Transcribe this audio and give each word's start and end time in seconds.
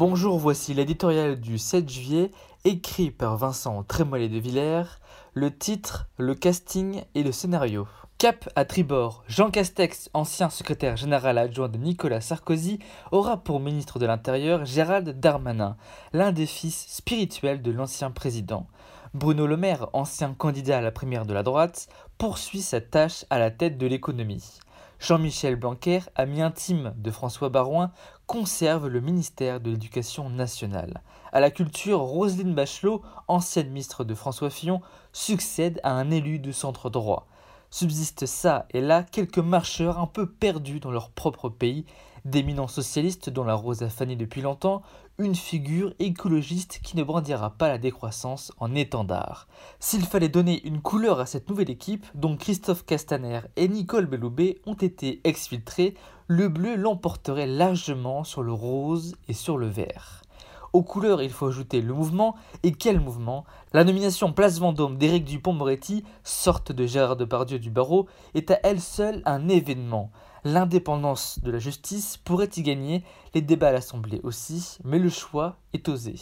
Bonjour, 0.00 0.38
voici 0.38 0.72
l'éditorial 0.72 1.38
du 1.38 1.58
7 1.58 1.86
juillet, 1.86 2.30
écrit 2.64 3.10
par 3.10 3.36
Vincent 3.36 3.82
Trémollet 3.82 4.30
de 4.30 4.38
Villers, 4.38 4.98
le 5.34 5.54
titre, 5.54 6.08
le 6.16 6.34
casting 6.34 7.02
et 7.14 7.22
le 7.22 7.32
scénario. 7.32 7.86
Cap 8.16 8.48
à 8.56 8.64
tribord, 8.64 9.22
Jean 9.28 9.50
Castex, 9.50 10.08
ancien 10.14 10.48
secrétaire 10.48 10.96
général 10.96 11.36
adjoint 11.36 11.68
de 11.68 11.76
Nicolas 11.76 12.22
Sarkozy, 12.22 12.78
aura 13.12 13.36
pour 13.44 13.60
ministre 13.60 13.98
de 13.98 14.06
l'Intérieur 14.06 14.64
Gérald 14.64 15.20
Darmanin, 15.20 15.76
l'un 16.14 16.32
des 16.32 16.46
fils 16.46 16.86
spirituels 16.88 17.60
de 17.60 17.70
l'ancien 17.70 18.10
président. 18.10 18.68
Bruno 19.12 19.46
Le 19.46 19.58
Maire, 19.58 19.88
ancien 19.92 20.32
candidat 20.32 20.78
à 20.78 20.80
la 20.80 20.92
primaire 20.92 21.26
de 21.26 21.34
la 21.34 21.42
droite, 21.42 21.88
poursuit 22.16 22.62
sa 22.62 22.80
tâche 22.80 23.26
à 23.28 23.38
la 23.38 23.50
tête 23.50 23.76
de 23.76 23.86
l'économie. 23.86 24.60
Jean-Michel 25.00 25.56
Blanquer, 25.56 26.00
ami 26.14 26.42
intime 26.42 26.92
de 26.98 27.10
François 27.10 27.48
Barouin, 27.48 27.90
conserve 28.26 28.86
le 28.86 29.00
ministère 29.00 29.58
de 29.58 29.70
l'Éducation 29.70 30.28
nationale. 30.28 31.00
À 31.32 31.40
la 31.40 31.50
culture, 31.50 32.00
Roselyne 32.00 32.54
Bachelot, 32.54 33.00
ancienne 33.26 33.68
ministre 33.68 34.04
de 34.04 34.14
François 34.14 34.50
Fillon, 34.50 34.82
succède 35.14 35.80
à 35.84 35.92
un 35.92 36.10
élu 36.10 36.38
de 36.38 36.52
centre 36.52 36.90
droit. 36.90 37.26
Subsistent 37.70 38.26
ça 38.26 38.66
et 38.70 38.80
là 38.80 39.04
quelques 39.04 39.38
marcheurs 39.38 39.98
un 39.98 40.06
peu 40.06 40.28
perdus 40.28 40.80
dans 40.80 40.90
leur 40.90 41.10
propre 41.10 41.48
pays, 41.48 41.84
d'éminents 42.24 42.68
socialistes 42.68 43.30
dont 43.30 43.44
la 43.44 43.54
rose 43.54 43.82
a 43.82 43.88
fané 43.88 44.16
depuis 44.16 44.42
longtemps, 44.42 44.82
une 45.18 45.34
figure 45.34 45.94
écologiste 45.98 46.80
qui 46.82 46.96
ne 46.96 47.04
brandira 47.04 47.50
pas 47.50 47.68
la 47.68 47.78
décroissance 47.78 48.52
en 48.58 48.74
étendard. 48.74 49.46
S'il 49.78 50.04
fallait 50.04 50.28
donner 50.28 50.66
une 50.66 50.80
couleur 50.80 51.20
à 51.20 51.26
cette 51.26 51.48
nouvelle 51.48 51.70
équipe, 51.70 52.06
dont 52.14 52.36
Christophe 52.36 52.84
Castaner 52.84 53.40
et 53.56 53.68
Nicole 53.68 54.06
Belloubet 54.06 54.60
ont 54.66 54.74
été 54.74 55.20
exfiltrés, 55.24 55.94
le 56.26 56.48
bleu 56.48 56.74
l'emporterait 56.74 57.46
largement 57.46 58.24
sur 58.24 58.42
le 58.42 58.52
rose 58.52 59.16
et 59.28 59.34
sur 59.34 59.58
le 59.58 59.66
vert. 59.66 60.22
Aux 60.72 60.82
couleurs, 60.82 61.20
il 61.20 61.30
faut 61.30 61.46
ajouter 61.46 61.80
le 61.80 61.92
mouvement. 61.92 62.36
Et 62.62 62.72
quel 62.72 63.00
mouvement 63.00 63.44
La 63.72 63.82
nomination 63.82 64.32
Place 64.32 64.60
Vendôme 64.60 64.98
d'Éric 64.98 65.24
Dupont-Moretti, 65.24 66.04
sorte 66.22 66.70
de 66.70 66.86
Gérard 66.86 67.16
Depardieu 67.16 67.58
du 67.58 67.70
barreau, 67.70 68.06
est 68.34 68.52
à 68.52 68.60
elle 68.62 68.80
seule 68.80 69.22
un 69.24 69.48
événement. 69.48 70.10
L'indépendance 70.44 71.40
de 71.42 71.50
la 71.50 71.58
justice 71.58 72.16
pourrait 72.16 72.50
y 72.56 72.62
gagner, 72.62 73.02
les 73.34 73.42
débats 73.42 73.68
à 73.68 73.72
l'Assemblée 73.72 74.20
aussi, 74.22 74.78
mais 74.84 74.98
le 74.98 75.10
choix 75.10 75.56
est 75.72 75.88
osé. 75.88 76.14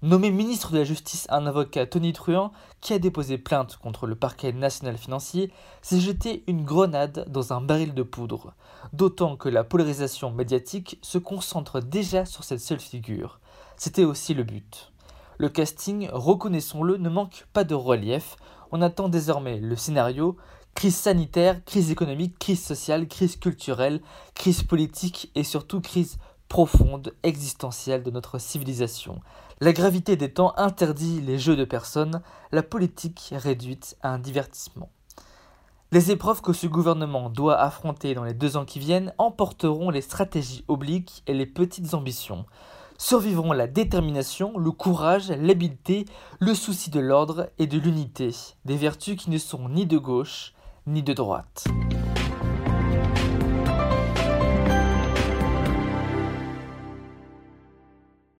Nommé 0.00 0.32
ministre 0.32 0.72
de 0.72 0.78
la 0.78 0.84
Justice 0.84 1.28
un 1.30 1.46
avocat 1.46 1.86
Tony 1.86 2.12
Truant, 2.12 2.50
qui 2.80 2.92
a 2.92 2.98
déposé 2.98 3.38
plainte 3.38 3.76
contre 3.76 4.08
le 4.08 4.16
parquet 4.16 4.52
national 4.52 4.98
financier, 4.98 5.52
s'est 5.80 6.00
jeté 6.00 6.42
une 6.48 6.64
grenade 6.64 7.24
dans 7.28 7.52
un 7.52 7.60
baril 7.60 7.94
de 7.94 8.02
poudre, 8.02 8.54
d'autant 8.92 9.36
que 9.36 9.48
la 9.48 9.62
polarisation 9.62 10.32
médiatique 10.32 10.98
se 11.02 11.18
concentre 11.18 11.78
déjà 11.78 12.24
sur 12.24 12.42
cette 12.42 12.58
seule 12.58 12.80
figure. 12.80 13.38
C'était 13.84 14.04
aussi 14.04 14.32
le 14.32 14.44
but. 14.44 14.92
Le 15.38 15.48
casting, 15.48 16.08
reconnaissons-le, 16.12 16.98
ne 16.98 17.08
manque 17.08 17.48
pas 17.52 17.64
de 17.64 17.74
relief. 17.74 18.36
On 18.70 18.80
attend 18.80 19.08
désormais 19.08 19.58
le 19.58 19.74
scénario 19.74 20.36
crise 20.76 20.94
sanitaire, 20.94 21.64
crise 21.64 21.90
économique, 21.90 22.38
crise 22.38 22.62
sociale, 22.62 23.08
crise 23.08 23.34
culturelle, 23.34 24.00
crise 24.36 24.62
politique 24.62 25.32
et 25.34 25.42
surtout 25.42 25.80
crise 25.80 26.18
profonde, 26.48 27.12
existentielle 27.24 28.04
de 28.04 28.12
notre 28.12 28.38
civilisation. 28.38 29.18
La 29.58 29.72
gravité 29.72 30.14
des 30.14 30.32
temps 30.32 30.54
interdit 30.56 31.20
les 31.20 31.40
jeux 31.40 31.56
de 31.56 31.64
personnes, 31.64 32.22
la 32.52 32.62
politique 32.62 33.34
réduite 33.36 33.96
à 34.00 34.10
un 34.10 34.20
divertissement. 34.20 34.90
Les 35.90 36.12
épreuves 36.12 36.40
que 36.40 36.52
ce 36.52 36.68
gouvernement 36.68 37.30
doit 37.30 37.58
affronter 37.58 38.14
dans 38.14 38.22
les 38.22 38.32
deux 38.32 38.56
ans 38.56 38.64
qui 38.64 38.78
viennent 38.78 39.12
emporteront 39.18 39.90
les 39.90 40.02
stratégies 40.02 40.64
obliques 40.68 41.24
et 41.26 41.34
les 41.34 41.46
petites 41.46 41.94
ambitions 41.94 42.46
survivront 43.02 43.52
la 43.52 43.66
détermination, 43.66 44.56
le 44.56 44.70
courage, 44.70 45.30
l'habileté, 45.30 46.04
le 46.38 46.54
souci 46.54 46.88
de 46.88 47.00
l'ordre 47.00 47.50
et 47.58 47.66
de 47.66 47.76
l'unité, 47.76 48.30
des 48.64 48.76
vertus 48.76 49.16
qui 49.16 49.30
ne 49.30 49.38
sont 49.38 49.68
ni 49.68 49.86
de 49.86 49.98
gauche 49.98 50.54
ni 50.86 51.02
de 51.02 51.12
droite. 51.12 51.64